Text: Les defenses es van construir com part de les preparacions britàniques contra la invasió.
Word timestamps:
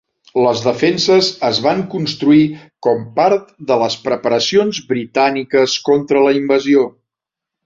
Les 0.43 0.61
defenses 0.67 1.27
es 1.49 1.59
van 1.65 1.83
construir 1.91 2.39
com 2.87 3.03
part 3.19 3.53
de 3.73 3.77
les 3.83 3.99
preparacions 4.07 4.81
britàniques 4.95 5.77
contra 5.93 6.25
la 6.29 6.35
invasió. 6.41 6.89